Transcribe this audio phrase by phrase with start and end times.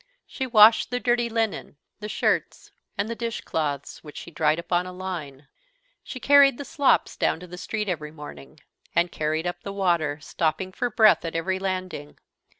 [0.25, 4.87] She washed the dirty linen, the shirts, and the dish cloths, which she dried upon
[4.87, 5.47] a line;
[6.03, 8.59] she carried the slops down to the street every morning,
[8.95, 12.17] and carried up the water, stopping for breath at every landing.